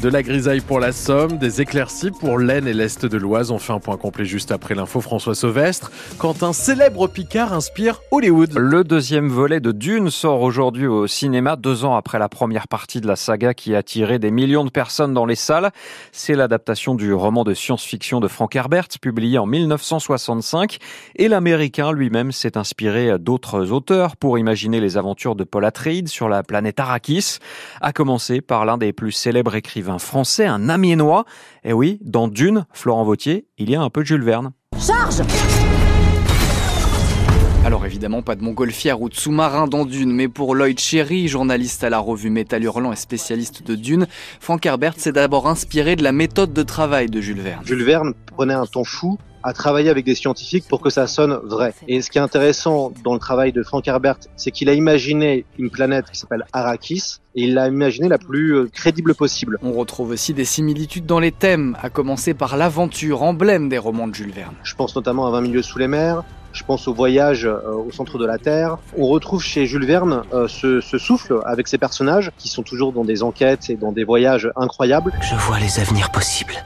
De 0.00 0.08
la 0.08 0.22
grisaille 0.22 0.60
pour 0.60 0.80
la 0.80 0.92
Somme, 0.92 1.38
des 1.38 1.60
éclaircies 1.60 2.12
pour 2.12 2.38
l'Aisne 2.38 2.66
et 2.66 2.72
l'Est 2.72 3.04
de 3.04 3.16
l'Oise. 3.18 3.50
On 3.50 3.58
fait 3.58 3.72
un 3.72 3.80
point 3.80 3.96
complet 3.96 4.24
juste 4.24 4.52
après 4.52 4.74
l'info 4.74 5.00
François 5.00 5.34
Sauvestre. 5.34 5.90
Quand 6.18 6.42
un 6.42 6.52
célèbre 6.52 7.08
Picard 7.08 7.52
inspire 7.52 8.00
Hollywood. 8.10 8.54
Le 8.56 8.84
deuxième 8.84 9.28
volet 9.28 9.60
de 9.60 9.72
Dune 9.72 10.10
sort 10.10 10.40
aujourd'hui 10.40 10.86
au 10.86 11.06
cinéma, 11.06 11.56
deux 11.56 11.84
ans 11.84 11.94
après 11.96 12.18
la 12.18 12.28
première 12.28 12.68
partie 12.68 13.00
de 13.00 13.06
la 13.06 13.16
saga 13.16 13.54
qui 13.54 13.74
a 13.74 13.78
attiré 13.78 14.18
des 14.18 14.30
millions 14.30 14.64
de 14.64 14.70
personnes 14.70 15.14
dans 15.14 15.26
les 15.26 15.34
salles. 15.34 15.70
C'est 16.10 16.34
l'adaptation 16.34 16.94
du 16.94 17.12
roman 17.12 17.44
de 17.44 17.52
science-fiction 17.52 18.20
de 18.20 18.28
Frank 18.28 18.54
Herbert, 18.56 18.88
publié 19.00 19.38
en 19.38 19.46
1965. 19.46 20.78
Et 21.16 21.28
l'Américain 21.28 21.92
lui-même 21.92 22.32
s'est 22.32 22.56
inspiré 22.56 23.18
d'autres 23.18 23.72
auteurs 23.72 24.16
pour 24.16 24.38
imaginer 24.38 24.80
les 24.80 24.96
aventures 24.96 25.34
de 25.34 25.44
Paul 25.44 25.64
Atreides 25.64 26.08
sur 26.08 26.28
la 26.28 26.42
planète 26.42 26.80
Arrakis, 26.80 27.38
à 27.80 27.92
commencer 27.92 28.40
par 28.40 28.64
l'un 28.64 28.78
des 28.78 28.92
plus 28.92 29.12
célèbres 29.12 29.54
écrivains 29.54 29.81
français, 29.98 30.46
un 30.46 30.68
amiénois. 30.68 31.24
Et 31.64 31.72
oui, 31.72 31.98
dans 32.02 32.28
Dune, 32.28 32.66
Florent 32.72 33.04
Vautier, 33.04 33.46
il 33.58 33.70
y 33.70 33.76
a 33.76 33.82
un 33.82 33.90
peu 33.90 34.02
de 34.02 34.06
Jules 34.06 34.24
Verne. 34.24 34.52
Charge 34.78 35.22
alors 37.64 37.86
évidemment, 37.86 38.22
pas 38.22 38.34
de 38.34 38.42
montgolfière 38.42 39.00
ou 39.00 39.08
de 39.08 39.14
sous-marin 39.14 39.68
dans 39.68 39.84
Dune, 39.84 40.12
mais 40.12 40.26
pour 40.26 40.56
Lloyd 40.56 40.80
Cherry, 40.80 41.28
journaliste 41.28 41.84
à 41.84 41.90
la 41.90 42.00
revue 42.00 42.28
Métal 42.28 42.64
Hurlant 42.64 42.92
et 42.92 42.96
spécialiste 42.96 43.64
de 43.64 43.76
Dune, 43.76 44.08
Frank 44.40 44.66
Herbert 44.66 44.94
s'est 44.96 45.12
d'abord 45.12 45.46
inspiré 45.46 45.94
de 45.94 46.02
la 46.02 46.10
méthode 46.10 46.52
de 46.52 46.62
travail 46.64 47.06
de 47.06 47.20
Jules 47.20 47.40
Verne. 47.40 47.64
Jules 47.64 47.84
Verne 47.84 48.14
prenait 48.26 48.54
un 48.54 48.66
ton 48.66 48.82
fou 48.82 49.16
à 49.42 49.52
travailler 49.52 49.90
avec 49.90 50.04
des 50.04 50.14
scientifiques 50.14 50.66
pour 50.68 50.80
que 50.80 50.90
ça 50.90 51.06
sonne 51.06 51.38
vrai. 51.44 51.74
Et 51.88 52.02
ce 52.02 52.10
qui 52.10 52.18
est 52.18 52.22
intéressant 52.22 52.92
dans 53.04 53.14
le 53.14 53.20
travail 53.20 53.52
de 53.52 53.62
Frank 53.62 53.86
Herbert, 53.86 54.16
c'est 54.36 54.50
qu'il 54.50 54.68
a 54.68 54.74
imaginé 54.74 55.44
une 55.58 55.70
planète 55.70 56.10
qui 56.10 56.18
s'appelle 56.18 56.44
Arrakis, 56.52 57.18
et 57.34 57.44
il 57.44 57.54
l'a 57.54 57.68
imaginé 57.68 58.08
la 58.08 58.18
plus 58.18 58.54
euh, 58.54 58.68
crédible 58.72 59.14
possible. 59.14 59.58
On 59.62 59.72
retrouve 59.72 60.10
aussi 60.10 60.34
des 60.34 60.44
similitudes 60.44 61.06
dans 61.06 61.18
les 61.18 61.32
thèmes, 61.32 61.76
à 61.82 61.88
commencer 61.88 62.34
par 62.34 62.56
l'aventure, 62.56 63.22
emblème 63.22 63.68
des 63.68 63.78
romans 63.78 64.08
de 64.08 64.14
Jules 64.14 64.32
Verne. 64.32 64.54
Je 64.62 64.74
pense 64.74 64.94
notamment 64.94 65.26
à 65.26 65.30
20 65.30 65.40
milieux 65.40 65.62
sous 65.62 65.78
les 65.78 65.88
mers, 65.88 66.24
je 66.52 66.62
pense 66.64 66.86
au 66.88 66.94
voyage 66.94 67.46
euh, 67.46 67.72
au 67.72 67.90
centre 67.90 68.18
de 68.18 68.26
la 68.26 68.38
Terre. 68.38 68.76
On 68.96 69.06
retrouve 69.06 69.42
chez 69.42 69.66
Jules 69.66 69.86
Verne 69.86 70.22
euh, 70.32 70.48
ce, 70.48 70.80
ce, 70.80 70.98
souffle 70.98 71.40
avec 71.46 71.68
ses 71.68 71.78
personnages 71.78 72.30
qui 72.36 72.48
sont 72.48 72.62
toujours 72.62 72.92
dans 72.92 73.04
des 73.04 73.22
enquêtes 73.22 73.70
et 73.70 73.76
dans 73.76 73.92
des 73.92 74.04
voyages 74.04 74.50
incroyables. 74.56 75.12
Je 75.22 75.34
vois 75.36 75.58
les 75.58 75.80
avenirs 75.80 76.10
possibles 76.10 76.62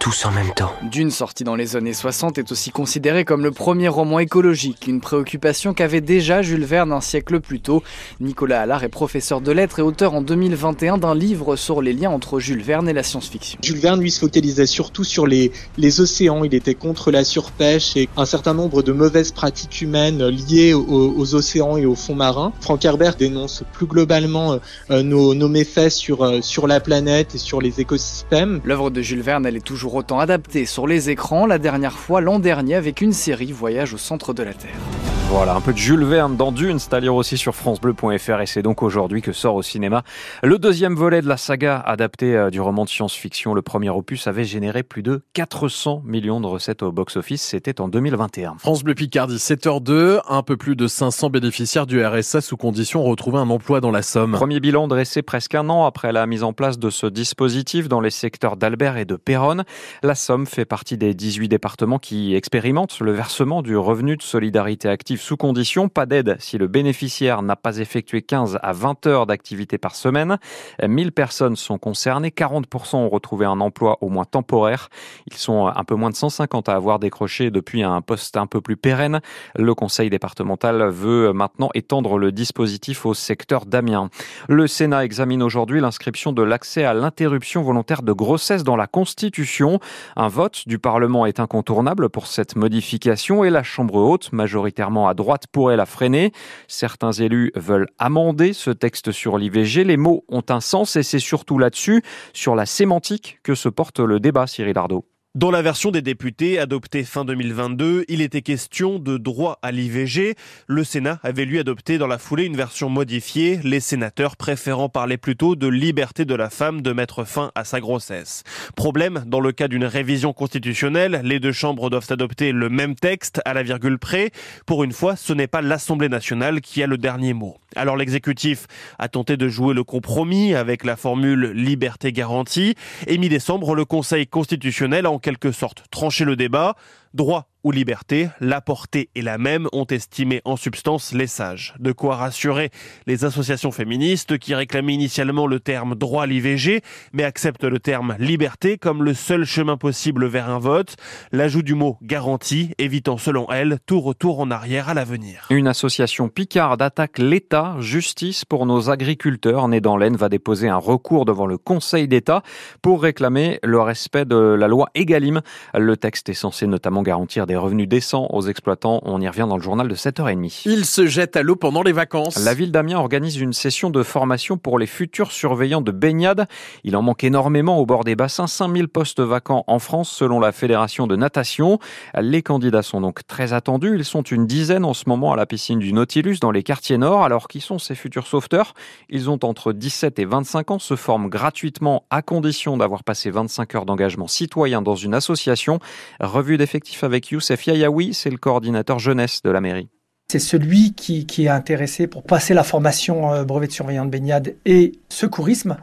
tous 0.00 0.24
en 0.24 0.30
même 0.30 0.52
temps. 0.54 0.72
Dune, 0.82 1.10
sortie 1.10 1.44
dans 1.44 1.54
les 1.54 1.76
années 1.76 1.92
60, 1.92 2.38
est 2.38 2.50
aussi 2.50 2.70
considéré 2.70 3.26
comme 3.26 3.42
le 3.42 3.50
premier 3.50 3.86
roman 3.86 4.18
écologique, 4.18 4.86
une 4.86 5.02
préoccupation 5.02 5.74
qu'avait 5.74 6.00
déjà 6.00 6.40
Jules 6.40 6.64
Verne 6.64 6.90
un 6.90 7.02
siècle 7.02 7.38
plus 7.38 7.60
tôt. 7.60 7.82
Nicolas 8.18 8.62
Allard 8.62 8.82
est 8.82 8.88
professeur 8.88 9.42
de 9.42 9.52
lettres 9.52 9.80
et 9.80 9.82
auteur 9.82 10.14
en 10.14 10.22
2021 10.22 10.96
d'un 10.96 11.14
livre 11.14 11.54
sur 11.54 11.82
les 11.82 11.92
liens 11.92 12.08
entre 12.08 12.40
Jules 12.40 12.62
Verne 12.62 12.88
et 12.88 12.94
la 12.94 13.02
science-fiction. 13.02 13.58
Jules 13.62 13.78
Verne, 13.78 14.00
lui, 14.00 14.10
se 14.10 14.20
focalisait 14.20 14.64
surtout 14.64 15.04
sur 15.04 15.26
les, 15.26 15.52
les 15.76 16.00
océans. 16.00 16.44
Il 16.44 16.54
était 16.54 16.74
contre 16.74 17.10
la 17.10 17.22
surpêche 17.22 17.94
et 17.94 18.08
un 18.16 18.24
certain 18.24 18.54
nombre 18.54 18.82
de 18.82 18.92
mauvaises 18.92 19.32
pratiques 19.32 19.82
humaines 19.82 20.26
liées 20.28 20.72
aux, 20.72 21.14
aux 21.14 21.34
océans 21.34 21.76
et 21.76 21.84
aux 21.84 21.94
fonds 21.94 22.14
marins. 22.14 22.54
Frank 22.62 22.82
Herbert 22.82 23.16
dénonce 23.16 23.64
plus 23.74 23.86
globalement 23.86 24.58
euh, 24.90 25.02
nos, 25.02 25.34
nos, 25.34 25.48
méfaits 25.48 25.90
sur, 25.90 26.22
euh, 26.22 26.40
sur 26.40 26.66
la 26.66 26.80
planète 26.80 27.34
et 27.34 27.38
sur 27.38 27.60
les 27.60 27.80
écosystèmes. 27.80 28.62
L'œuvre 28.64 28.88
de 28.88 29.02
Jules 29.02 29.20
Verne, 29.20 29.44
elle 29.44 29.58
est 29.58 29.60
toujours 29.60 29.89
autant 29.94 30.20
adapté 30.20 30.66
sur 30.66 30.86
les 30.86 31.10
écrans, 31.10 31.46
la 31.46 31.58
dernière 31.58 31.98
fois 31.98 32.20
l'an 32.20 32.38
dernier 32.38 32.74
avec 32.74 33.00
une 33.00 33.12
série 33.12 33.52
Voyage 33.52 33.94
au 33.94 33.98
centre 33.98 34.32
de 34.32 34.42
la 34.42 34.54
Terre. 34.54 34.99
Voilà, 35.32 35.54
un 35.54 35.60
peu 35.60 35.72
de 35.72 35.78
Jules 35.78 36.04
Verne 36.04 36.36
dans 36.36 36.50
Dune, 36.50 36.80
c'est 36.80 36.92
à 36.92 36.98
lire 36.98 37.14
aussi 37.14 37.38
sur 37.38 37.54
francebleu.fr 37.54 38.40
et 38.40 38.46
c'est 38.46 38.62
donc 38.62 38.82
aujourd'hui 38.82 39.22
que 39.22 39.30
sort 39.30 39.54
au 39.54 39.62
cinéma 39.62 40.02
le 40.42 40.58
deuxième 40.58 40.96
volet 40.96 41.22
de 41.22 41.28
la 41.28 41.36
saga 41.36 41.78
adapté 41.78 42.34
euh, 42.34 42.50
du 42.50 42.60
roman 42.60 42.84
de 42.84 42.88
science-fiction. 42.88 43.54
Le 43.54 43.62
premier 43.62 43.90
opus 43.90 44.26
avait 44.26 44.44
généré 44.44 44.82
plus 44.82 45.04
de 45.04 45.22
400 45.34 46.02
millions 46.04 46.40
de 46.40 46.48
recettes 46.48 46.82
au 46.82 46.90
box-office, 46.90 47.42
c'était 47.42 47.80
en 47.80 47.86
2021. 47.86 48.56
France 48.58 48.82
Bleu 48.82 48.96
Picardie, 48.96 49.36
7h02, 49.36 50.20
un 50.28 50.42
peu 50.42 50.56
plus 50.56 50.74
de 50.74 50.88
500 50.88 51.30
bénéficiaires 51.30 51.86
du 51.86 52.04
RSA 52.04 52.40
sous 52.40 52.56
condition 52.56 53.04
retrouver 53.04 53.38
un 53.38 53.50
emploi 53.50 53.80
dans 53.80 53.92
la 53.92 54.02
Somme. 54.02 54.32
Premier 54.32 54.58
bilan 54.58 54.88
dressé 54.88 55.22
presque 55.22 55.54
un 55.54 55.68
an 55.68 55.86
après 55.86 56.10
la 56.10 56.26
mise 56.26 56.42
en 56.42 56.52
place 56.52 56.80
de 56.80 56.90
ce 56.90 57.06
dispositif 57.06 57.88
dans 57.88 58.00
les 58.00 58.10
secteurs 58.10 58.56
d'Albert 58.56 58.96
et 58.96 59.04
de 59.04 59.14
Péronne. 59.14 59.62
La 60.02 60.16
Somme 60.16 60.46
fait 60.46 60.64
partie 60.64 60.98
des 60.98 61.14
18 61.14 61.48
départements 61.48 62.00
qui 62.00 62.34
expérimentent 62.34 62.98
le 62.98 63.12
versement 63.12 63.62
du 63.62 63.76
revenu 63.76 64.16
de 64.16 64.22
solidarité 64.22 64.88
active 64.88 65.19
sous 65.20 65.36
condition, 65.36 65.88
pas 65.88 66.06
d'aide 66.06 66.36
si 66.40 66.58
le 66.58 66.66
bénéficiaire 66.66 67.42
n'a 67.42 67.56
pas 67.56 67.78
effectué 67.78 68.22
15 68.22 68.58
à 68.62 68.72
20 68.72 69.06
heures 69.06 69.26
d'activité 69.26 69.78
par 69.78 69.94
semaine. 69.94 70.38
1000 70.82 71.12
personnes 71.12 71.56
sont 71.56 71.78
concernées, 71.78 72.30
40% 72.30 72.96
ont 72.96 73.08
retrouvé 73.08 73.46
un 73.46 73.60
emploi 73.60 73.98
au 74.00 74.08
moins 74.08 74.24
temporaire. 74.24 74.88
Ils 75.30 75.36
sont 75.36 75.66
un 75.66 75.84
peu 75.84 75.94
moins 75.94 76.10
de 76.10 76.16
150 76.16 76.68
à 76.68 76.74
avoir 76.74 76.98
décroché 76.98 77.50
depuis 77.50 77.82
un 77.82 78.00
poste 78.00 78.36
un 78.36 78.46
peu 78.46 78.60
plus 78.60 78.76
pérenne. 78.76 79.20
Le 79.54 79.74
conseil 79.74 80.10
départemental 80.10 80.88
veut 80.88 81.32
maintenant 81.32 81.70
étendre 81.74 82.18
le 82.18 82.32
dispositif 82.32 83.06
au 83.06 83.14
secteur 83.14 83.66
d'Amiens. 83.66 84.08
Le 84.48 84.66
Sénat 84.66 85.04
examine 85.04 85.42
aujourd'hui 85.42 85.80
l'inscription 85.80 86.32
de 86.32 86.42
l'accès 86.42 86.84
à 86.84 86.94
l'interruption 86.94 87.62
volontaire 87.62 88.02
de 88.02 88.12
grossesse 88.12 88.64
dans 88.64 88.76
la 88.76 88.86
Constitution. 88.86 89.80
Un 90.16 90.28
vote 90.28 90.66
du 90.66 90.78
Parlement 90.78 91.26
est 91.26 91.40
incontournable 91.40 92.08
pour 92.08 92.26
cette 92.26 92.56
modification 92.56 93.44
et 93.44 93.50
la 93.50 93.62
Chambre 93.62 93.96
haute, 93.96 94.32
majoritairement 94.32 95.09
à 95.10 95.14
droite 95.14 95.46
pourrait 95.52 95.76
la 95.76 95.86
freiner. 95.86 96.32
Certains 96.68 97.12
élus 97.12 97.52
veulent 97.54 97.88
amender 97.98 98.52
ce 98.52 98.70
texte 98.70 99.12
sur 99.12 99.38
l'IVG. 99.38 99.84
Les 99.84 99.96
mots 99.96 100.24
ont 100.28 100.44
un 100.48 100.60
sens 100.60 100.96
et 100.96 101.02
c'est 101.02 101.18
surtout 101.18 101.58
là-dessus, 101.58 102.02
sur 102.32 102.54
la 102.54 102.66
sémantique, 102.66 103.40
que 103.42 103.54
se 103.54 103.68
porte 103.68 104.00
le 104.00 104.20
débat, 104.20 104.46
Cyril 104.46 104.78
Ardo. 104.78 105.04
Dans 105.36 105.52
la 105.52 105.62
version 105.62 105.92
des 105.92 106.02
députés 106.02 106.58
adoptée 106.58 107.04
fin 107.04 107.24
2022, 107.24 108.04
il 108.08 108.20
était 108.20 108.42
question 108.42 108.98
de 108.98 109.16
droit 109.16 109.60
à 109.62 109.70
l'IVG. 109.70 110.34
Le 110.66 110.82
Sénat 110.82 111.20
avait 111.22 111.44
lui 111.44 111.60
adopté 111.60 111.98
dans 111.98 112.08
la 112.08 112.18
foulée 112.18 112.46
une 112.46 112.56
version 112.56 112.88
modifiée, 112.88 113.60
les 113.62 113.78
sénateurs 113.78 114.36
préférant 114.36 114.88
parler 114.88 115.18
plutôt 115.18 115.54
de 115.54 115.68
liberté 115.68 116.24
de 116.24 116.34
la 116.34 116.50
femme 116.50 116.82
de 116.82 116.92
mettre 116.92 117.22
fin 117.22 117.52
à 117.54 117.62
sa 117.62 117.78
grossesse. 117.78 118.42
Problème, 118.74 119.22
dans 119.24 119.38
le 119.38 119.52
cas 119.52 119.68
d'une 119.68 119.84
révision 119.84 120.32
constitutionnelle, 120.32 121.20
les 121.22 121.38
deux 121.38 121.52
chambres 121.52 121.90
doivent 121.90 122.10
adopter 122.10 122.50
le 122.50 122.68
même 122.68 122.96
texte 122.96 123.40
à 123.44 123.54
la 123.54 123.62
virgule 123.62 124.00
près. 124.00 124.32
Pour 124.66 124.82
une 124.82 124.92
fois, 124.92 125.14
ce 125.14 125.32
n'est 125.32 125.46
pas 125.46 125.62
l'Assemblée 125.62 126.08
nationale 126.08 126.60
qui 126.60 126.82
a 126.82 126.88
le 126.88 126.98
dernier 126.98 127.34
mot. 127.34 127.56
Alors 127.76 127.96
l'exécutif 127.96 128.66
a 128.98 129.08
tenté 129.08 129.36
de 129.36 129.48
jouer 129.48 129.74
le 129.74 129.84
compromis 129.84 130.56
avec 130.56 130.84
la 130.84 130.96
formule 130.96 131.52
liberté 131.52 132.10
garantie 132.12 132.74
et 133.06 133.16
mi-décembre, 133.16 133.76
le 133.76 133.84
Conseil 133.84 134.26
constitutionnel 134.26 135.06
en 135.20 135.22
quelque 135.22 135.52
sorte 135.52 135.84
tranché 135.90 136.24
le 136.24 136.34
débat. 136.34 136.76
Droit 137.12 137.50
ou 137.62 137.72
liberté, 137.72 138.28
la 138.40 138.60
portée 138.60 139.10
est 139.14 139.20
la 139.20 139.36
même, 139.36 139.68
ont 139.72 139.84
estimé 139.84 140.40
en 140.44 140.56
substance 140.56 141.12
les 141.12 141.26
sages. 141.26 141.74
De 141.78 141.92
quoi 141.92 142.16
rassurer 142.16 142.70
les 143.06 143.24
associations 143.24 143.70
féministes 143.70 144.38
qui 144.38 144.54
réclamaient 144.54 144.94
initialement 144.94 145.46
le 145.46 145.60
terme 145.60 145.94
droit 145.94 146.22
à 146.22 146.26
l'IVG, 146.26 146.80
mais 147.12 147.24
acceptent 147.24 147.64
le 147.64 147.78
terme 147.78 148.16
liberté 148.18 148.78
comme 148.78 149.02
le 149.02 149.12
seul 149.12 149.44
chemin 149.44 149.76
possible 149.76 150.26
vers 150.26 150.48
un 150.48 150.58
vote. 150.58 150.96
L'ajout 151.32 151.62
du 151.62 151.74
mot 151.74 151.98
garantie, 152.00 152.70
évitant 152.78 153.18
selon 153.18 153.46
elles 153.50 153.78
tout 153.84 154.00
retour 154.00 154.40
en 154.40 154.50
arrière 154.50 154.88
à 154.88 154.94
l'avenir. 154.94 155.46
Une 155.50 155.66
association 155.66 156.28
picarde 156.28 156.80
attaque 156.80 157.18
l'État. 157.18 157.76
Justice 157.80 158.44
pour 158.44 158.64
nos 158.64 158.88
agriculteurs. 158.88 159.68
Nés 159.68 159.80
dans 159.82 159.96
l'Aisne 159.96 160.16
va 160.16 160.30
déposer 160.30 160.68
un 160.68 160.78
recours 160.78 161.26
devant 161.26 161.46
le 161.46 161.58
Conseil 161.58 162.08
d'État 162.08 162.42
pour 162.80 163.02
réclamer 163.02 163.58
le 163.62 163.80
respect 163.80 164.24
de 164.24 164.36
la 164.36 164.68
loi 164.68 164.88
Egalim. 164.94 165.42
Le 165.74 165.96
texte 165.96 166.30
est 166.30 166.34
censé 166.34 166.66
notamment 166.66 166.99
garantir 167.02 167.46
des 167.46 167.56
revenus 167.56 167.88
décents 167.88 168.26
aux 168.30 168.42
exploitants. 168.42 169.00
On 169.04 169.20
y 169.20 169.28
revient 169.28 169.46
dans 169.48 169.56
le 169.56 169.62
journal 169.62 169.88
de 169.88 169.94
7h30. 169.94 170.62
Ils 170.66 170.84
se 170.84 171.06
jettent 171.06 171.36
à 171.36 171.42
l'eau 171.42 171.56
pendant 171.56 171.82
les 171.82 171.92
vacances. 171.92 172.42
La 172.44 172.54
ville 172.54 172.72
d'Amiens 172.72 172.98
organise 172.98 173.36
une 173.38 173.52
session 173.52 173.90
de 173.90 174.02
formation 174.02 174.56
pour 174.56 174.78
les 174.78 174.86
futurs 174.86 175.32
surveillants 175.32 175.80
de 175.80 175.92
baignade. 175.92 176.46
Il 176.84 176.96
en 176.96 177.02
manque 177.02 177.24
énormément 177.24 177.78
au 177.78 177.86
bord 177.86 178.04
des 178.04 178.16
bassins. 178.16 178.46
5000 178.46 178.88
postes 178.88 179.20
vacants 179.20 179.64
en 179.66 179.78
France 179.78 180.10
selon 180.10 180.40
la 180.40 180.52
Fédération 180.52 181.06
de 181.06 181.16
natation. 181.16 181.78
Les 182.18 182.42
candidats 182.42 182.82
sont 182.82 183.00
donc 183.00 183.26
très 183.26 183.52
attendus. 183.52 183.94
Ils 183.94 184.04
sont 184.04 184.22
une 184.22 184.46
dizaine 184.46 184.84
en 184.84 184.94
ce 184.94 185.04
moment 185.08 185.32
à 185.32 185.36
la 185.36 185.46
piscine 185.46 185.78
du 185.78 185.92
Nautilus 185.92 186.38
dans 186.40 186.50
les 186.50 186.62
quartiers 186.62 186.98
nord. 186.98 187.22
Alors 187.22 187.48
qui 187.48 187.60
sont 187.60 187.78
ces 187.78 187.94
futurs 187.94 188.26
sauveteurs? 188.26 188.74
Ils 189.08 189.30
ont 189.30 189.38
entre 189.44 189.72
17 189.72 190.18
et 190.18 190.24
25 190.24 190.70
ans, 190.72 190.78
se 190.78 190.96
forment 190.96 191.28
gratuitement 191.28 192.04
à 192.10 192.22
condition 192.22 192.76
d'avoir 192.76 193.04
passé 193.04 193.30
25 193.30 193.74
heures 193.74 193.86
d'engagement 193.86 194.26
citoyen 194.26 194.82
dans 194.82 194.96
une 194.96 195.14
association. 195.14 195.78
Revue 196.20 196.56
d'effectifs 196.56 196.89
avec 197.02 197.30
Youssef 197.30 197.66
Yayaoui, 197.66 198.14
c'est 198.14 198.30
le 198.30 198.36
coordinateur 198.36 198.98
jeunesse 198.98 199.42
de 199.42 199.50
la 199.50 199.60
mairie. 199.60 199.88
C'est 200.30 200.38
celui 200.38 200.92
qui, 200.92 201.26
est 201.44 201.48
intéressé 201.48 202.06
pour 202.06 202.22
passer 202.22 202.54
la 202.54 202.62
formation 202.62 203.32
euh, 203.32 203.42
brevet 203.42 203.66
de 203.66 203.72
surveillant 203.72 204.04
de 204.04 204.10
baignade 204.10 204.54
et 204.64 204.92
secourisme 205.08 205.76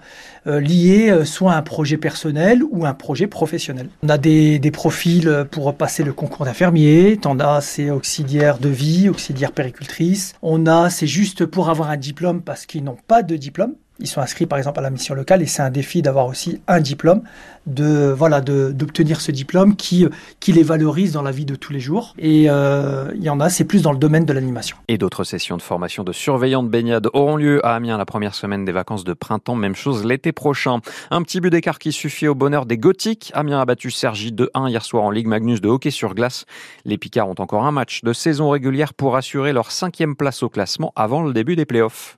euh, 0.48 0.62
lié 0.62 1.10
euh, 1.10 1.26
soit 1.26 1.52
à 1.52 1.58
un 1.58 1.62
projet 1.62 1.98
personnel 1.98 2.64
ou 2.64 2.86
un 2.86 2.94
projet 2.94 3.28
professionnel. 3.28 3.90
On 4.04 4.08
a 4.08 4.18
des, 4.18 4.58
des 4.58 4.72
profils 4.72 5.46
pour 5.52 5.76
passer 5.76 6.04
le 6.04 6.14
concours 6.14 6.46
d'infirmier, 6.46 7.20
on 7.26 7.42
a 7.42 7.60
c'est 7.60 7.90
auxiliaire 7.90 8.58
de 8.60 8.70
vie, 8.70 9.10
auxiliaire 9.10 9.52
péricultrice, 9.52 10.34
on 10.42 10.66
a 10.66 10.90
c'est 10.90 11.08
juste 11.08 11.46
pour 11.46 11.70
avoir 11.70 11.90
un 11.90 11.98
diplôme 11.98 12.42
parce 12.42 12.66
qu'ils 12.66 12.86
n'ont 12.86 12.98
pas 13.06 13.24
de 13.24 13.36
diplôme. 13.36 13.74
Ils 14.00 14.08
sont 14.08 14.22
inscrits 14.22 14.46
par 14.46 14.58
exemple 14.58 14.80
à 14.80 14.82
la 14.82 14.90
mission 14.90 15.16
locale 15.16 15.42
et 15.42 15.46
c'est 15.46 15.62
un 15.62 15.70
défi 15.70 16.02
d'avoir 16.02 16.28
aussi 16.28 16.62
un 16.68 16.80
diplôme, 16.80 17.22
de 17.66 18.12
voilà 18.12 18.42
d'obtenir 18.42 19.22
ce 19.22 19.32
diplôme 19.32 19.76
qui, 19.76 20.08
qui 20.40 20.54
les 20.54 20.64
valorise 20.64 21.12
dans 21.12 21.22
la 21.22 21.32
vie 21.32 21.46
de 21.46 21.56
tous 21.56 21.74
les 21.74 21.80
jours. 21.80 22.16
Et 22.18 22.46
euh, 22.50 23.12
il 23.16 23.24
y 23.24 23.30
en 23.30 23.40
a, 23.40 23.50
c'est 23.50 23.66
plus 23.66 23.82
dans 23.82 23.92
le 23.92 23.98
domaine 23.98 24.26
de 24.26 24.34
l'animation. 24.34 24.78
Et 24.88 24.98
d'autres 24.98 25.24
sessions 25.24 25.58
de 25.58 25.62
formation 25.62 26.04
de 26.04 26.14
surveillants 26.14 26.64
de 26.64 26.70
baignade 26.70 27.08
auront 27.14 27.36
lieu 27.36 27.66
à 27.66 27.76
Amiens 27.76 27.98
la 27.98 28.06
première 28.06 28.36
semaine 28.36 28.64
des 28.66 28.72
vacances 28.72 29.04
de 29.04 29.14
printemps. 29.14 29.56
Même 29.56 29.76
chose 29.76 30.06
l'été 30.06 30.32
prochain. 30.32 30.80
Un 31.12 31.22
petit 31.24 31.42
but 31.42 31.50
d'écart 31.50 31.80
qui 31.80 31.92
suffit 31.92 32.28
au 32.28 32.36
bonheur 32.36 32.66
des 32.66 32.78
Gothiques. 32.78 33.32
Amiens 33.34 33.60
a 33.60 33.66
battu 33.66 33.92
Sergi 33.92 34.32
2-1 34.32 34.70
hier 34.70 34.84
soir 34.84 35.04
en 35.04 35.12
Ligue 35.12 35.28
Magnus 35.28 35.60
de 35.60 35.68
hockey 35.68 35.92
sur 35.92 36.16
glace. 36.16 36.46
Les 36.86 36.98
Picards 36.98 37.28
ont 37.28 37.36
encore 37.40 37.66
un 37.66 37.72
match 37.72 38.04
de 38.04 38.14
saison 38.14 38.50
régulière 38.50 38.94
pour 38.94 39.18
assurer 39.18 39.52
leur 39.52 39.72
cinquième 39.72 40.16
place 40.16 40.42
au 40.44 40.50
classement 40.50 40.94
avant 40.96 41.24
le 41.24 41.34
début 41.34 41.56
des 41.56 41.66
playoffs. 41.66 42.16